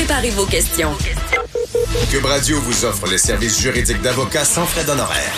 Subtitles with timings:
[0.00, 0.92] Préparez vos questions.
[2.10, 5.34] Cube Radio vous offre les services juridiques d'avocats sans frais d'honoraires.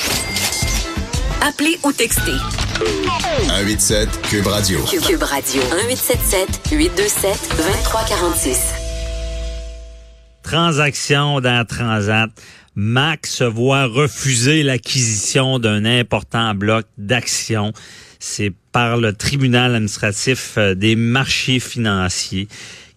[1.41, 2.39] Appelez ou textez.
[3.49, 4.79] 187 Cube Radio.
[4.85, 5.63] Cube Radio.
[5.63, 8.59] 1877 827 2346.
[10.45, 12.31] Transaction dans Transat.
[12.77, 17.73] Mac se voit refuser l'acquisition d'un important bloc d'actions.
[18.21, 22.47] C'est par le tribunal administratif euh, des marchés financiers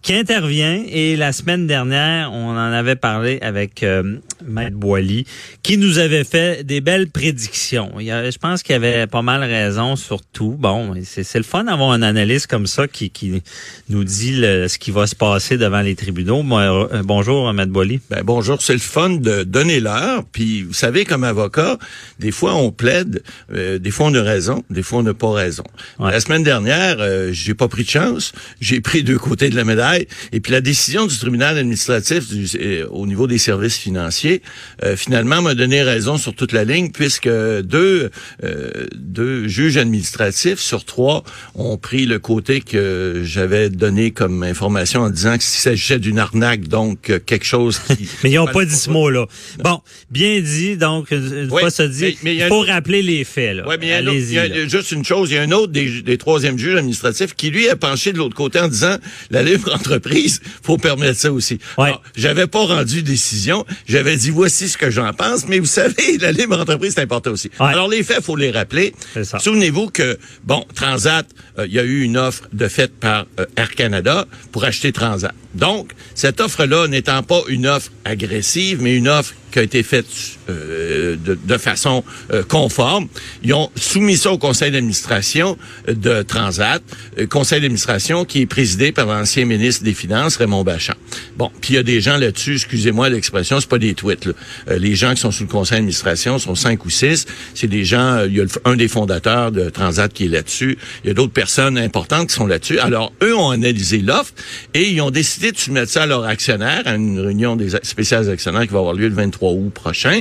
[0.06, 0.84] qui intervient.
[0.88, 5.26] Et la semaine dernière, on en avait parlé avec euh, Maître Boily,
[5.64, 7.98] qui nous avait fait des belles prédictions.
[7.98, 10.54] Il je pense qu'il avait pas mal raison sur tout.
[10.56, 13.42] Bon, c'est le fun d'avoir un analyste comme ça qui, qui
[13.88, 16.44] nous dit ce qui va se passer devant les tribunaux.
[16.52, 17.98] Euh, bonjour, Maître Boily.
[18.08, 20.22] Ben, bonjour, c'est le fun de donner l'heure.
[20.30, 21.78] Puis, vous savez, comme avocat,
[22.20, 25.32] des fois, on plaide, euh, des fois, on a raison, des fois, on n'a pas
[25.32, 25.64] raison.
[25.98, 26.98] La semaine dernière,
[27.32, 28.32] j'ai pas pris de chance.
[28.60, 29.95] J'ai pris deux côtés de la médaille.
[30.32, 34.42] Et puis la décision du tribunal administratif euh, au niveau des services financiers,
[34.82, 38.10] euh, finalement, m'a donné raison sur toute la ligne, puisque deux,
[38.44, 45.02] euh, deux juges administratifs sur trois ont pris le côté que j'avais donné comme information
[45.02, 48.08] en disant qu'il s'agissait d'une arnaque, donc quelque chose qui...
[48.24, 49.26] mais ils n'ont pas dit ce mot-là.
[49.62, 53.56] Bon, bien dit, donc, une fois ça dit, il faut rappeler les faits.
[53.56, 53.64] Là.
[53.68, 56.18] Oui, mais il y, a, juste une chose, il y a un autre des, des
[56.18, 58.96] troisièmes juges administratifs qui, lui, a penché de l'autre côté en disant
[59.30, 61.58] la libre entreprise, faut permettre ça aussi.
[61.78, 61.94] Ouais.
[62.16, 66.32] J'avais pas rendu décision, j'avais dit voici ce que j'en pense, mais vous savez, la
[66.32, 67.50] libre entreprise c'est important aussi.
[67.58, 68.94] Alors les faits, faut les rappeler.
[69.38, 71.26] Souvenez-vous que bon, Transat,
[71.58, 74.92] euh, il y a eu une offre de faite par euh, Air Canada pour acheter
[74.92, 75.34] Transat.
[75.54, 80.04] Donc, cette offre-là n'étant pas une offre agressive, mais une offre qui a été faite
[80.50, 83.08] euh, de, façon euh, conforme.
[83.42, 85.56] Ils ont soumis ça au conseil d'administration
[85.88, 86.82] de Transat,
[87.18, 90.92] euh, conseil d'administration qui est présidé par l'ancien ministre des Finances, Raymond Bachand.
[91.36, 94.28] Bon, puis il y a des gens là-dessus, excusez-moi l'expression, c'est pas des tweets.
[94.68, 97.26] les gens qui sont sous le conseil d'administration sont cinq ou six.
[97.54, 100.78] C'est des gens, il y a un des fondateurs de Transat qui est là-dessus.
[101.04, 102.78] Il y a d'autres personnes importantes qui sont là-dessus.
[102.78, 104.32] Alors, eux ont analysé l'offre
[104.74, 108.28] et ils ont décidé de soumettre ça à leurs actionnaires, à une réunion des spéciales
[108.30, 110.20] actionnaires qui va avoir lieu le 23 août prochain.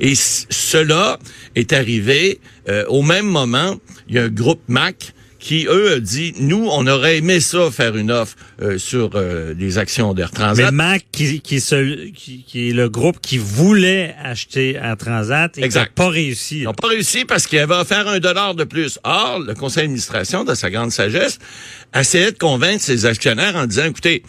[0.00, 1.18] Et cela
[1.54, 3.76] est arrivé euh, au même moment.
[4.08, 5.12] Il y a un groupe Mac
[5.44, 9.52] qui, eux, a dit, nous, on aurait aimé ça, faire une offre euh, sur euh,
[9.52, 10.64] des actions d'Air Transat.
[10.64, 15.76] Mais Mac, qui, qui, qui, est le groupe qui voulait acheter Air Transat et qui
[15.76, 16.60] n'a pas réussi.
[16.60, 18.98] Ils n'ont pas réussi parce qu'il avait offert un dollar de plus.
[19.04, 21.38] Or, le conseil d'administration, de sa grande sagesse,
[21.94, 24.22] essayait de convaincre ses actionnaires en disant, écoutez,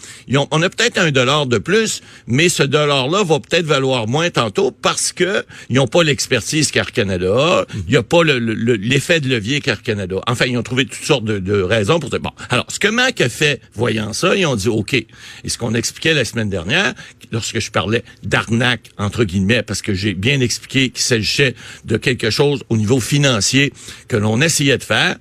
[0.51, 4.71] on a peut-être un dollar de plus, mais ce dollar-là va peut-être valoir moins tantôt
[4.71, 9.61] parce que ils n'ont pas l'expertise qu'Air Canada il n'y a pas l'effet de levier
[9.61, 10.17] qu'Air Canada.
[10.27, 13.21] Enfin, ils ont trouvé toutes sortes de, raisons pour dire, bon, alors, ce que Mac
[13.21, 14.93] a fait, voyant ça, ils ont dit, OK.
[14.93, 15.07] Et
[15.45, 16.93] ce qu'on expliquait la semaine dernière,
[17.31, 21.55] lorsque je parlais d'arnaque, entre guillemets, parce que j'ai bien expliqué qu'il s'agissait
[21.85, 23.73] de quelque chose au niveau financier
[24.07, 25.15] que l'on essayait de faire,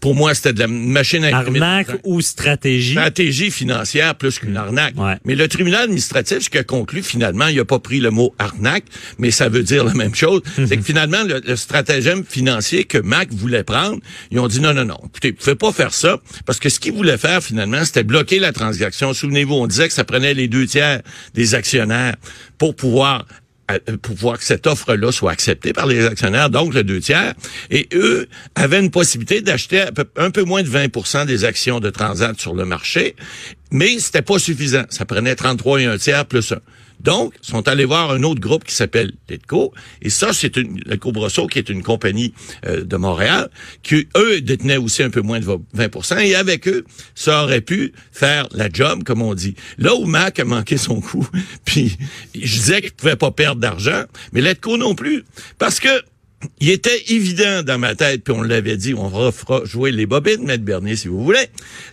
[0.00, 2.92] pour moi, c'était de la machine à Arnaque ou stratégie?
[2.92, 4.94] Stratégie financière plus qu'une arnaque.
[5.24, 8.34] Mais le tribunal administratif, ce qui a conclu, finalement, il n'a pas pris le mot
[8.38, 8.84] arnaque,
[9.18, 10.42] mais ça veut dire la même chose.
[10.66, 13.98] C'est que finalement, le, stratagème financier que Mac voulait prendre,
[14.30, 16.80] ils ont dit non, non, non, écoutez, vous pouvez pas faire ça, parce que ce
[16.80, 19.12] qu'ils voulaient faire, finalement, c'était bloquer la transaction.
[19.14, 21.00] Souvenez-vous, on disait que ça prenait les deux tiers
[21.34, 22.16] des actionnaires
[22.58, 23.26] pour pouvoir
[24.02, 27.34] pour voir que cette offre-là soit acceptée par les actionnaires, donc le deux tiers.
[27.70, 29.84] Et eux avaient une possibilité d'acheter
[30.16, 33.16] un peu moins de 20% des actions de Transat sur le marché,
[33.70, 34.84] mais c'était pas suffisant.
[34.90, 36.60] Ça prenait 33 et un tiers plus un.
[37.00, 39.72] Donc, sont allés voir un autre groupe qui s'appelle Letco.
[40.02, 42.32] Et ça, c'est une, Letco Brosseau, qui est une compagnie
[42.66, 43.50] euh, de Montréal,
[43.82, 46.84] qui, eux, détenaient aussi un peu moins de 20% Et avec eux,
[47.14, 49.54] ça aurait pu faire la job, comme on dit.
[49.78, 51.28] Là où Mac a manqué son coup,
[51.64, 51.96] puis
[52.34, 55.24] je disais qu'il pouvait pas perdre d'argent, mais Letco non plus.
[55.58, 55.88] Parce que
[56.60, 60.44] il était évident dans ma tête, puis on l'avait dit, on fera jouer les bobines,
[60.44, 61.46] Maître Bernier, si vous voulez.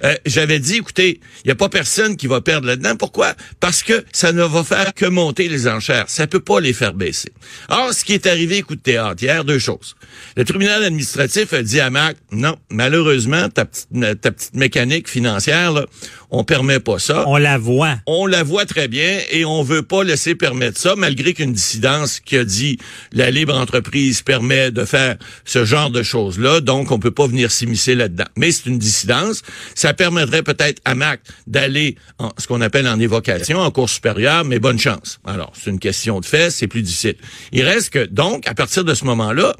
[0.03, 2.95] Euh, j'avais dit, écoutez, il n'y a pas personne qui va perdre là-dedans.
[2.95, 3.33] Pourquoi?
[3.59, 6.05] Parce que ça ne va faire que monter les enchères.
[6.07, 7.31] Ça peut pas les faire baisser.
[7.69, 9.95] Or, ce qui est arrivé, écoute théâtre, hier, deux choses.
[10.35, 13.87] Le tribunal administratif a dit à Mac, non, malheureusement, ta petite,
[14.21, 15.85] ta petite mécanique financière, là,
[16.33, 17.25] on permet pas ça.
[17.27, 17.99] On la voit.
[18.07, 22.19] On la voit très bien et on veut pas laisser permettre ça, malgré qu'une dissidence
[22.19, 22.79] qui a dit
[23.11, 27.51] la libre entreprise permet de faire ce genre de choses-là, donc on peut pas venir
[27.51, 28.25] s'immiscer là-dedans.
[28.35, 29.43] Mais c'est une dissidence.
[29.75, 34.43] Ça permettrait peut-être à Mac d'aller en ce qu'on appelle en évocation, en cours supérieur,
[34.43, 35.19] mais bonne chance.
[35.25, 37.15] Alors, c'est une question de fait, c'est plus difficile.
[37.51, 39.55] Il reste que, donc, à partir de ce moment-là,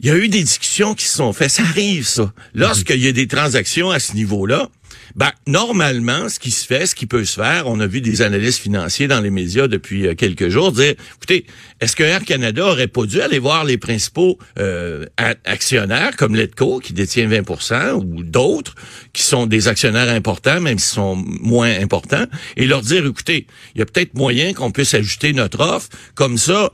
[0.00, 1.50] il y a eu des discussions qui se sont faites.
[1.50, 2.32] Ça arrive, ça.
[2.54, 4.68] Lorsqu'il y a des transactions à ce niveau-là,
[5.14, 8.22] ben, normalement, ce qui se fait, ce qui peut se faire, on a vu des
[8.22, 11.46] analystes financiers dans les médias depuis euh, quelques jours dire, écoutez,
[11.80, 15.06] est-ce que Air Canada aurait pas dû aller voir les principaux euh,
[15.44, 18.74] actionnaires comme Letco, qui détient 20% ou d'autres,
[19.12, 22.26] qui sont des actionnaires importants, même s'ils sont moins importants,
[22.56, 26.36] et leur dire, écoutez, il y a peut-être moyen qu'on puisse ajuster notre offre, comme
[26.36, 26.70] ça,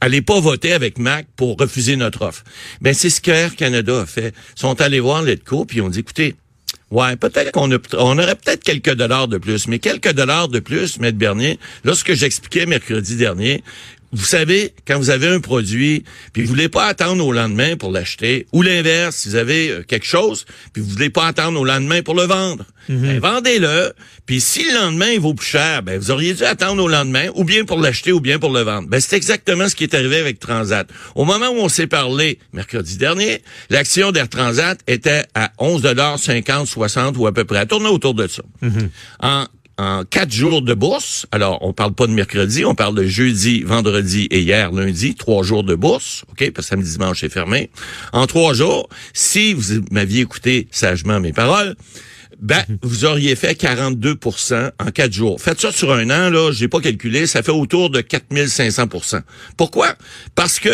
[0.00, 2.44] allez pas voter avec Mac pour refuser notre offre.
[2.80, 4.34] Ben c'est ce qu'Air Canada a fait.
[4.56, 6.36] Ils sont allés voir Letco puis ils ont dit écoutez,
[6.90, 10.98] Ouais, peut-être qu'on on aurait peut-être quelques dollars de plus, mais quelques dollars de plus,
[10.98, 13.62] Maître Bernier, lorsque j'expliquais mercredi dernier,
[14.12, 17.92] vous savez, quand vous avez un produit, puis vous voulez pas attendre au lendemain pour
[17.92, 21.64] l'acheter, ou l'inverse, si vous avez euh, quelque chose, puis vous voulez pas attendre au
[21.64, 23.02] lendemain pour le vendre, mhm.
[23.02, 23.92] ben, vendez-le.
[24.26, 27.28] Puis si le lendemain il vaut plus cher, ben vous auriez dû attendre au lendemain,
[27.36, 28.88] ou bien pour l'acheter, ou bien pour le vendre.
[28.88, 30.88] Ben c'est exactement ce qui est arrivé avec Transat.
[31.14, 37.16] Au moment où on s'est parlé mercredi dernier, l'action d'Air Transat était à 11,50 60
[37.16, 37.64] ou à peu près.
[37.66, 38.42] Tournait autour de ça.
[38.60, 38.90] Mhm.
[39.20, 39.46] En
[39.80, 41.26] en quatre jours de bourse.
[41.32, 45.42] Alors, on parle pas de mercredi, on parle de jeudi, vendredi et hier, lundi, trois
[45.42, 47.70] jours de bourse, OK, parce que samedi, dimanche, c'est fermé.
[48.12, 51.76] En trois jours, si vous m'aviez écouté sagement mes paroles,
[52.40, 55.40] ben, vous auriez fait 42% en quatre jours.
[55.40, 59.22] Faites ça sur un an, là, j'ai pas calculé, ça fait autour de 4500%
[59.56, 59.94] Pourquoi?
[60.34, 60.70] Parce que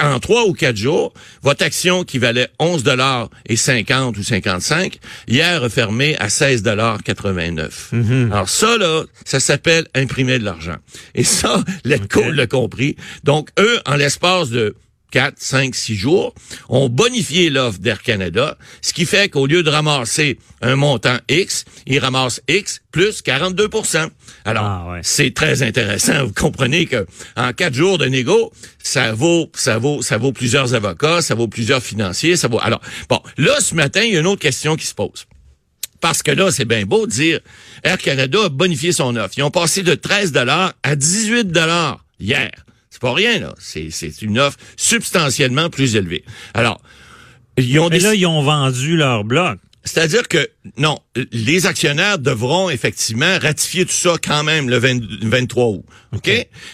[0.00, 1.12] en, trois ou quatre jours,
[1.42, 6.62] votre action qui valait 11 dollars et 50 ou 55, hier a fermé à 16
[6.62, 7.90] dollars 89.
[7.92, 8.32] Mhm.
[8.32, 10.76] Alors ça, là, ça s'appelle imprimer de l'argent.
[11.14, 12.96] Et ça, l'ETCO l'a compris.
[13.24, 14.74] Donc, eux, en l'espace de
[15.10, 16.34] 4, 5, 6 jours,
[16.68, 21.64] ont bonifié l'offre d'Air Canada, ce qui fait qu'au lieu de ramasser un montant X,
[21.86, 24.10] ils ramassent X plus 42%
[24.44, 26.24] Alors, ah, c'est très intéressant.
[26.24, 28.52] Vous comprenez que en quatre jours de négo,
[28.82, 32.60] ça vaut, ça vaut, ça vaut plusieurs avocats, ça vaut plusieurs financiers, ça vaut.
[32.60, 35.26] Alors, bon, là, ce matin, il y a une autre question qui se pose.
[36.00, 37.40] Parce que là, c'est bien beau de dire
[37.84, 39.34] Air Canada a bonifié son offre.
[39.36, 42.50] Ils ont passé de 13 dollars à 18 dollars hier.
[42.90, 43.54] C'est pas rien, là.
[43.58, 46.24] C'est une offre substantiellement plus élevée.
[46.54, 46.80] Alors,
[47.56, 49.58] ils ont Mais là, ils ont vendu leur bloc.
[49.84, 50.98] C'est-à-dire que, non,
[51.32, 55.84] les actionnaires devront effectivement ratifier tout ça quand même le 23 août.
[56.12, 56.30] OK?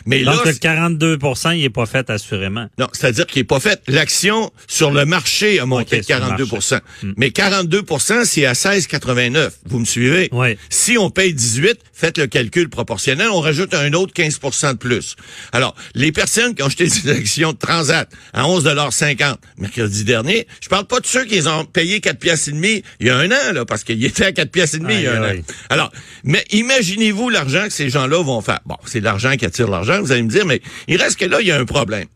[0.07, 1.19] Mais Donc, le 42
[1.53, 2.69] il n'est pas fait assurément.
[2.79, 3.83] Non, c'est-à-dire qu'il n'est pas fait.
[3.87, 7.13] L'action sur le marché a monté de 42% hmm.
[7.17, 9.51] Mais 42% c'est à 16,89.
[9.67, 10.29] Vous me suivez?
[10.33, 10.57] Oui.
[10.71, 15.17] Si on paye 18, faites le calcul proportionnel, on rajoute un autre 15% de plus.
[15.53, 20.69] Alors, les personnes qui ont acheté des actions de Transat à 11,50 mercredi dernier, je
[20.69, 23.31] parle pas de ceux qui ont payé 4 piastres et demi il y a un
[23.31, 25.35] an, là, parce qu'il était à 4 piastres et demi il y a un an.
[25.71, 25.93] Alors,
[26.23, 28.61] mais imaginez-vous l'argent que ces gens-là vont faire.
[28.67, 31.41] Bon, c'est l'argent qui attire l'argent, vous allez me dire, mais il reste que là,
[31.41, 32.07] il y a un problème.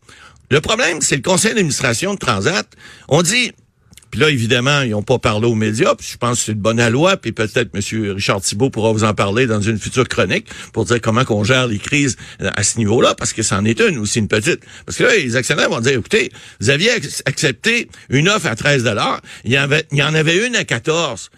[0.51, 2.67] Le problème, c'est le conseil d'administration de Transat.
[3.09, 3.53] On dit,
[4.11, 5.95] puis là, évidemment, ils n'ont pas parlé aux médias.
[5.95, 7.17] Puis je pense que c'est une bonne loi.
[7.17, 8.13] Puis peut-être M.
[8.15, 11.69] Richard Thibault pourra vous en parler dans une future chronique pour dire comment qu'on gère
[11.69, 14.61] les crises à ce niveau-là, parce que c'en est une aussi, une petite.
[14.85, 16.91] Parce que là, les actionnaires vont dire, écoutez, vous aviez
[17.27, 18.85] accepté une offre à 13
[19.45, 21.31] il y, avait, il y en avait une à 14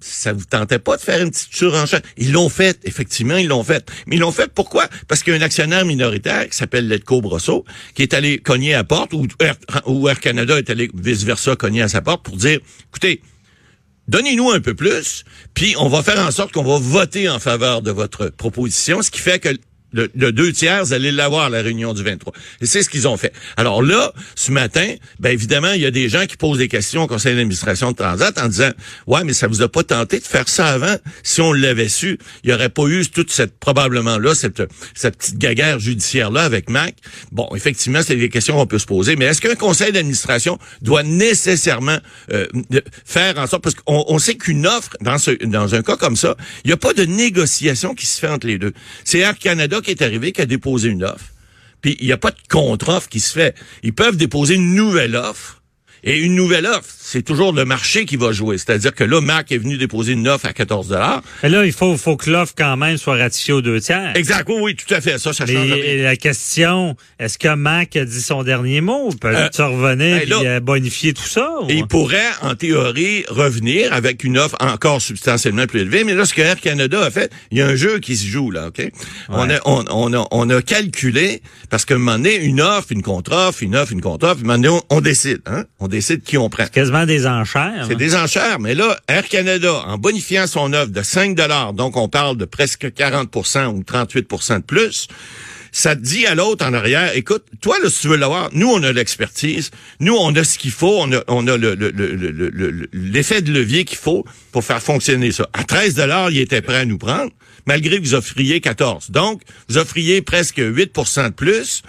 [0.00, 2.00] ça vous tentait pas de faire une petite surenchère?
[2.16, 3.90] Ils l'ont fait, effectivement, ils l'ont fait.
[4.06, 4.88] Mais ils l'ont fait pourquoi?
[5.06, 7.64] Parce qu'il y a un actionnaire minoritaire qui s'appelle Letco Brosso,
[7.94, 9.56] qui est allé cogner à porte, ou Air,
[9.86, 12.60] ou Air Canada est allé vice-versa cogner à sa porte pour dire,
[12.90, 13.22] écoutez,
[14.08, 15.24] donnez-nous un peu plus,
[15.54, 19.10] puis on va faire en sorte qu'on va voter en faveur de votre proposition, ce
[19.10, 19.50] qui fait que
[19.92, 22.32] le, deux tiers, vous allez l'avoir la réunion du 23.
[22.60, 23.32] Et c'est ce qu'ils ont fait.
[23.56, 27.04] Alors là, ce matin, ben évidemment, il y a des gens qui posent des questions
[27.04, 28.70] au conseil d'administration de Transat en disant
[29.06, 30.96] Ouais, mais ça vous a pas tenté de faire ça avant?
[31.22, 34.62] Si on l'avait su, il y aurait pas eu toute cette probablement là, cette,
[34.94, 36.94] petite gaguerre judiciaire-là avec Mac.
[37.32, 39.16] Bon, effectivement, c'est des questions qu'on peut se poser.
[39.16, 41.98] Mais est-ce qu'un conseil d'administration doit nécessairement
[42.32, 42.46] euh,
[43.04, 46.36] faire en sorte parce qu'on on sait qu'une offre, dans dans un cas comme ça,
[46.64, 48.72] il n'y a pas de négociation qui se fait entre les deux.
[49.04, 51.32] C'est Air Canada qui est arrivé, qui a déposé une offre.
[51.80, 53.54] Puis il n'y a pas de contre-offre qui se fait.
[53.82, 55.57] Ils peuvent déposer une nouvelle offre
[56.04, 58.58] et une nouvelle offre, c'est toujours le marché qui va jouer.
[58.58, 60.96] C'est-à-dire que là, Mac est venu déposer une offre à 14
[61.42, 64.12] Et là, il faut, faut que l'offre quand même soit ratifiée aux deux tiers.
[64.14, 65.18] Exact, oui, oui tout à fait.
[65.18, 65.70] Ça, ça change.
[65.70, 69.10] Et la question, est-ce que Mac a dit son dernier mot?
[69.20, 71.50] Peut-tu euh, revenir ben et bonifier tout ça?
[71.68, 76.04] Il pourrait, en théorie, revenir avec une offre encore substantiellement plus élevée.
[76.04, 78.26] Mais là, ce que Air Canada a fait, il y a un jeu qui se
[78.26, 78.82] joue, là, OK?
[79.28, 82.88] On, a, on, on, a, on a calculé, parce qu'à un moment donné, une offre,
[82.90, 85.64] une contre-offre, une offre, une contre-offre, un moment donné, on, décide, hein?
[85.80, 86.64] On décide qui on prend.
[86.64, 87.84] C'est quasiment des enchères.
[87.86, 87.96] C'est hein.
[87.96, 91.36] des enchères, mais là, Air Canada, en bonifiant son offre de 5
[91.74, 95.08] donc on parle de presque 40% ou 38% de plus,
[95.72, 98.82] ça dit à l'autre en arrière, écoute, toi, là, si tu veux l'avoir, nous, on
[98.82, 103.52] a l'expertise, nous, on a ce qu'il faut, on a, on a le, l'effet de
[103.52, 105.48] levier qu'il faut pour faire fonctionner ça.
[105.52, 107.30] À 13 dollars, il était prêt à nous prendre,
[107.66, 109.10] malgré que vous offriez 14.
[109.10, 111.82] Donc, vous offriez presque 8% de plus,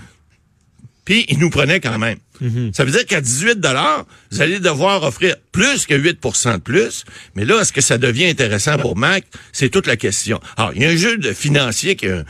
[1.06, 2.18] puis il nous prenait quand même.
[2.42, 2.72] Mhm.
[2.74, 7.06] Ça veut dire qu'à 18 dollars, vous allez devoir offrir plus que 8% de plus.
[7.36, 9.26] Mais là, est-ce que ça devient intéressant pour Mac?
[9.52, 10.40] C'est toute la question.
[10.58, 12.24] Alors, il y a un jeu de financier, qui a,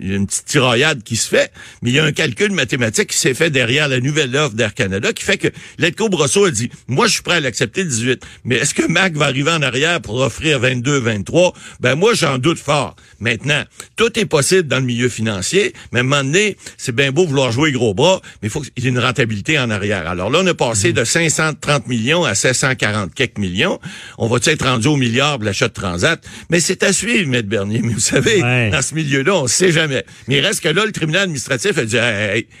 [0.00, 3.34] une petite tiraillade qui se fait, mais il y a un calcul mathématique qui s'est
[3.34, 7.06] fait derrière la nouvelle offre d'Air Canada qui fait que Letco Brosseau a dit, moi,
[7.06, 8.22] je suis prêt à l'accepter 18.
[8.44, 11.54] Mais est-ce que Mac va arriver en arrière pour offrir 22, 23?
[11.80, 12.96] Ben, moi, j'en doute fort.
[13.20, 13.64] Maintenant,
[13.96, 17.26] tout est possible dans le milieu financier, mais à un moment donné, c'est bien beau
[17.26, 20.08] vouloir jouer gros bras, mais il faut qu'il y ait une rentabilité en arrière.
[20.08, 20.94] Alors là, on est passé mhm.
[20.94, 23.78] de 530 millions à 740 quelques millions.
[24.18, 26.24] On va être rendu au milliard de l'achat de Transat?
[26.50, 27.80] Mais c'est à suivre, Maître Bernier.
[27.82, 30.04] Mais vous savez, dans ce milieu-là, on sait jamais.
[30.28, 31.96] Mais il reste que là, le tribunal administratif a dit,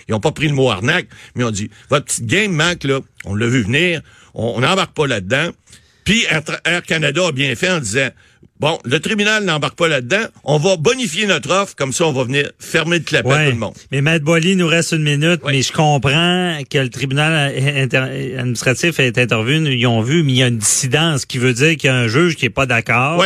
[0.08, 3.00] ils n'ont pas pris le mot arnaque, mais on dit, votre petite game manque, là,
[3.24, 4.00] on l'a vu venir,
[4.34, 5.50] on n'embarque pas là-dedans.
[6.04, 6.26] Puis
[6.64, 8.08] Air Canada a bien fait en disant,
[8.64, 10.24] Bon, le tribunal n'embarque pas là-dedans.
[10.42, 13.50] On va bonifier notre offre, comme ça, on va venir fermer le clapet à tout
[13.50, 13.74] le monde.
[13.92, 17.54] Mais Maître Boily, il nous reste une minute, mais je comprends que le tribunal
[18.38, 21.76] administratif est intervenu, ils ont vu, mais il y a une dissidence qui veut dire
[21.76, 23.22] qu'il y a un juge qui est pas d'accord.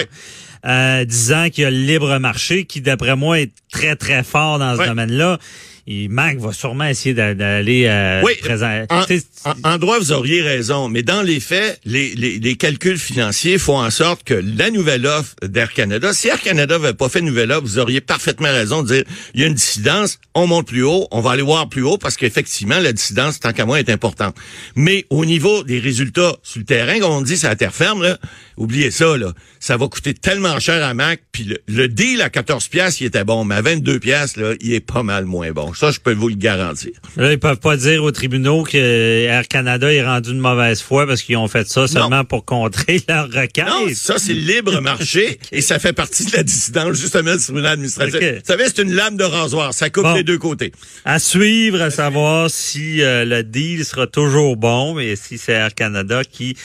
[0.67, 4.59] Euh, disant qu'il y a le libre marché qui, d'après moi, est très, très fort
[4.59, 5.39] dans ce domaine-là
[5.91, 8.35] et Mac va sûrement essayer d'aller euh, oui,
[9.65, 13.79] En, droit, vous auriez raison, mais dans les faits, les, les, les, calculs financiers font
[13.79, 17.27] en sorte que la nouvelle offre d'Air Canada, si Air Canada n'avait pas fait une
[17.27, 20.67] nouvelle offre, vous auriez parfaitement raison de dire il y a une dissidence, on monte
[20.67, 23.81] plus haut, on va aller voir plus haut parce qu'effectivement, la dissidence, tant qu'à moi,
[23.81, 24.37] est importante.
[24.77, 28.03] Mais au niveau des résultats sur le terrain, comme on dit, c'est la terre ferme,
[28.03, 28.19] là,
[28.59, 32.69] oubliez ça, là, ça va coûter tellement cher à Mac, puis le, deal à 14
[32.69, 35.73] pièces il était bon, mais à 22 pièces là, il est pas mal moins bon.
[35.79, 36.91] Ça, je peux vous le garantir.
[37.17, 41.07] Là, ils peuvent pas dire aux tribunaux que Air Canada est rendu de mauvaise foi
[41.07, 43.69] parce qu'ils ont fait ça seulement pour contrer leur requête.
[43.69, 47.75] Non, ça, c'est libre marché et ça fait partie de la dissidence, justement, du tribunal
[47.75, 48.21] administratif.
[48.21, 49.73] Vous savez, c'est une lame de rasoir.
[49.73, 50.73] Ça coupe les deux côtés.
[51.05, 55.77] À suivre, à savoir si euh, le deal sera toujours bon et si c'est Air
[55.77, 56.57] Canada qui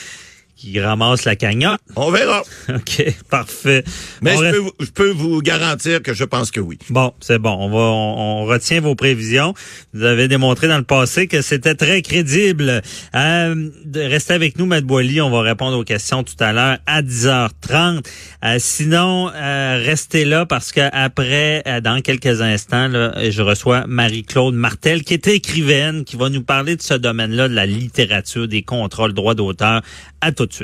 [0.64, 1.80] qui ramasse la cagnotte.
[1.96, 2.42] On verra.
[2.68, 3.84] OK, parfait.
[4.22, 6.78] Mais je, peux, je, peux, vous garantir que je pense que oui.
[6.90, 7.54] Bon, c'est bon.
[7.58, 9.54] On va on, retient vos prévisions.
[9.92, 12.82] Vous avez démontré dans le passé que c'était très crédible.
[13.14, 15.20] Euh, restez avec nous, Matt Boily.
[15.20, 18.04] On va répondre aux questions tout à l'heure à 10h30.
[18.44, 23.84] Euh, sinon, euh, restez là parce que après, euh, dans quelques instants, là, je reçois
[23.86, 28.48] Marie-Claude Martel, qui est écrivaine, qui va nous parler de ce domaine-là, de la littérature,
[28.48, 29.82] des contrôles droits d'auteur
[30.24, 30.48] à tout